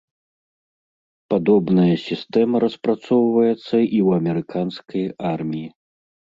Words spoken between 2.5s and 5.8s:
распрацоўваецца і ў амерыканскай арміі.